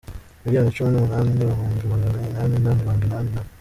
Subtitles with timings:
[0.43, 3.41] miliyoni cumi n‟umunani n‟ibihumbi magana inani na mirongo inani na